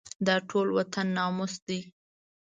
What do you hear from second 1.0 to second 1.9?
ناموس دی.